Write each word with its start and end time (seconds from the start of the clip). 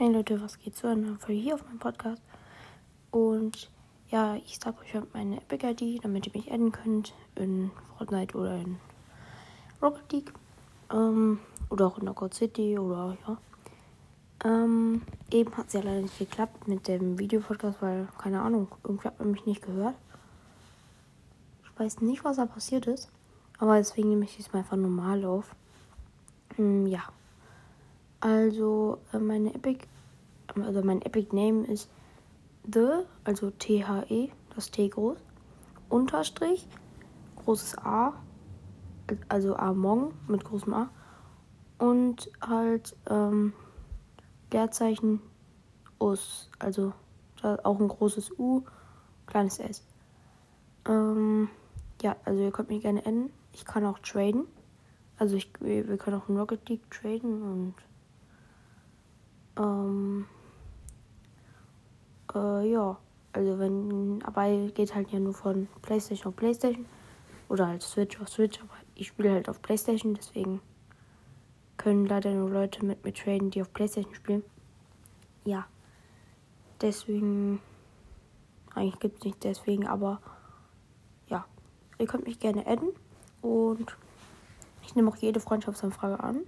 Hey 0.00 0.10
Leute, 0.10 0.40
was 0.40 0.58
geht 0.58 0.74
zu 0.74 0.86
einer 0.86 1.18
Folge 1.18 1.42
hier 1.42 1.54
auf 1.56 1.66
meinem 1.66 1.78
Podcast? 1.78 2.22
Und 3.10 3.70
ja, 4.08 4.34
ich 4.36 4.58
sag 4.58 4.80
euch 4.80 4.94
meine 5.12 5.36
Epic 5.36 5.62
ID, 5.62 6.02
damit 6.02 6.26
ihr 6.26 6.32
mich 6.34 6.50
adden 6.50 6.72
könnt 6.72 7.12
in 7.34 7.70
Fortnite 7.98 8.34
oder 8.34 8.56
in 8.56 8.78
Rocket 9.82 10.10
League. 10.10 10.32
Ähm, 10.90 11.38
oder 11.68 11.86
auch 11.86 11.98
in 11.98 12.04
Knockout 12.04 12.32
City 12.32 12.78
oder 12.78 13.18
ja. 13.28 13.36
Ähm, 14.42 15.02
eben 15.30 15.54
hat 15.58 15.66
es 15.66 15.74
ja 15.74 15.82
leider 15.82 16.00
nicht 16.00 16.18
geklappt 16.18 16.66
mit 16.66 16.88
dem 16.88 17.18
Videopodcast, 17.18 17.82
weil, 17.82 18.08
keine 18.16 18.40
Ahnung, 18.40 18.68
irgendwie 18.82 19.06
hat 19.06 19.18
man 19.18 19.32
mich 19.32 19.44
nicht 19.44 19.60
gehört. 19.60 19.96
Ich 21.62 21.78
weiß 21.78 22.00
nicht, 22.00 22.24
was 22.24 22.38
da 22.38 22.46
passiert 22.46 22.86
ist. 22.86 23.10
Aber 23.58 23.76
deswegen 23.76 24.08
nehme 24.08 24.24
ich 24.24 24.40
es 24.40 24.50
mal 24.50 24.60
einfach 24.60 24.78
normal 24.78 25.26
auf. 25.26 25.54
Ähm, 26.56 26.86
ja. 26.86 27.02
Also 28.20 28.98
äh, 29.12 29.18
meine 29.18 29.54
Epic, 29.54 29.86
also 30.54 30.82
mein 30.82 31.02
Epic 31.02 31.34
Name 31.34 31.66
ist 31.66 31.90
The, 32.70 33.04
also 33.24 33.50
T-H-E, 33.50 34.30
das 34.54 34.70
T 34.70 34.88
groß, 34.88 35.18
Unterstrich, 35.88 36.68
großes 37.36 37.78
A, 37.78 38.12
also 39.28 39.56
Among 39.56 40.12
mit 40.28 40.44
großem 40.44 40.74
A 40.74 40.90
und 41.78 42.30
halt 42.40 42.94
ähm, 43.08 43.54
Leerzeichen 44.52 45.20
Us, 45.98 46.50
also 46.58 46.92
auch 47.42 47.80
ein 47.80 47.88
großes 47.88 48.38
U, 48.38 48.62
kleines 49.26 49.58
S. 49.58 49.82
Ähm, 50.86 51.48
ja, 52.02 52.16
also 52.24 52.42
ihr 52.42 52.50
könnt 52.50 52.68
mich 52.68 52.82
gerne 52.82 53.04
enden. 53.04 53.32
Ich 53.52 53.64
kann 53.64 53.86
auch 53.86 53.98
traden. 54.00 54.44
Also 55.16 55.36
ich, 55.36 55.50
wir 55.60 55.96
können 55.96 56.20
auch 56.20 56.28
in 56.28 56.36
Rocket 56.36 56.68
League 56.68 56.90
traden 56.90 57.42
und 57.42 57.74
ähm, 59.60 60.26
äh, 62.34 62.70
ja, 62.70 62.96
also 63.32 63.58
wenn, 63.58 64.22
aber 64.24 64.48
geht 64.68 64.94
halt 64.94 65.10
ja 65.10 65.20
nur 65.20 65.34
von 65.34 65.68
Playstation 65.82 66.32
auf 66.32 66.36
Playstation 66.36 66.86
oder 67.48 67.66
halt 67.66 67.82
Switch 67.82 68.20
auf 68.20 68.28
Switch, 68.28 68.60
aber 68.60 68.70
ich 68.94 69.08
spiele 69.08 69.32
halt 69.32 69.48
auf 69.48 69.60
Playstation, 69.62 70.14
deswegen 70.14 70.60
können 71.76 72.06
leider 72.06 72.32
nur 72.32 72.50
Leute 72.50 72.84
mit 72.84 73.04
mir 73.04 73.12
traden, 73.12 73.50
die 73.50 73.62
auf 73.62 73.72
Playstation 73.72 74.14
spielen. 74.14 74.42
Ja, 75.44 75.66
deswegen, 76.80 77.60
eigentlich 78.74 79.00
gibt 79.00 79.18
es 79.18 79.24
nicht 79.24 79.44
deswegen, 79.44 79.86
aber 79.86 80.20
ja, 81.28 81.46
ihr 81.98 82.06
könnt 82.06 82.26
mich 82.26 82.38
gerne 82.38 82.66
adden 82.66 82.90
und 83.42 83.96
ich 84.82 84.94
nehme 84.94 85.10
auch 85.10 85.16
jede 85.16 85.40
Freundschaftsanfrage 85.40 86.22
an. 86.22 86.40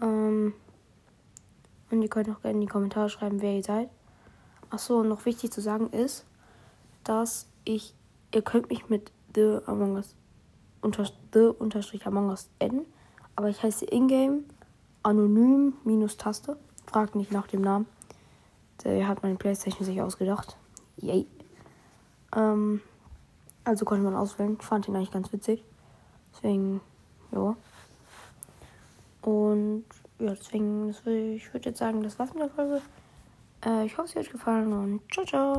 Ähm, 0.00 0.54
und 1.94 2.02
ihr 2.02 2.08
könnt 2.08 2.28
auch 2.28 2.40
gerne 2.42 2.56
in 2.56 2.60
die 2.60 2.66
Kommentare 2.66 3.08
schreiben, 3.08 3.40
wer 3.40 3.54
ihr 3.54 3.62
seid. 3.62 3.88
Achso, 4.70 5.02
noch 5.02 5.24
wichtig 5.24 5.52
zu 5.52 5.60
sagen 5.60 5.90
ist, 5.90 6.24
dass 7.04 7.46
ich, 7.64 7.94
ihr 8.34 8.42
könnt 8.42 8.70
mich 8.70 8.88
mit 8.88 9.12
The 9.34 9.58
Among 9.66 9.94
Us, 9.94 10.14
unter, 10.80 11.04
The 11.32 11.50
unterstrich 11.58 12.06
Among 12.06 12.28
Us 12.28 12.48
adden, 12.60 12.86
aber 13.36 13.48
ich 13.48 13.62
heiße 13.62 13.84
Ingame 13.86 14.40
anonym 15.02 15.74
minus 15.84 16.16
Taste. 16.16 16.56
Fragt 16.86 17.14
nicht 17.14 17.30
nach 17.30 17.46
dem 17.46 17.60
Namen. 17.60 17.86
Der 18.82 19.06
hat 19.06 19.22
meine 19.22 19.36
Playstation 19.36 19.84
sich 19.84 20.00
ausgedacht. 20.00 20.56
Yay. 20.96 21.26
Ähm, 22.34 22.80
also 23.64 23.84
konnte 23.84 24.04
man 24.04 24.14
auswählen. 24.14 24.56
Ich 24.60 24.66
fand 24.66 24.88
ihn 24.88 24.96
eigentlich 24.96 25.10
ganz 25.10 25.32
witzig. 25.32 25.64
Deswegen, 26.32 26.80
ja. 27.32 27.56
Und 29.22 29.84
ja, 30.18 30.30
deswegen, 30.30 30.90
ich 30.90 31.52
würde 31.52 31.70
jetzt 31.70 31.78
sagen, 31.78 32.02
das 32.02 32.18
war's 32.18 32.32
mit 32.34 32.42
der 32.42 32.50
Folge. 32.50 32.82
Äh, 33.64 33.86
ich 33.86 33.96
hoffe, 33.96 34.08
es 34.08 34.14
hat 34.14 34.22
euch 34.22 34.30
gefallen 34.30 34.72
und 34.72 35.00
ciao, 35.12 35.24
ciao. 35.24 35.52